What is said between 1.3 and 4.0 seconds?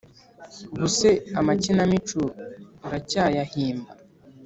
amakinamico uracyayahimba?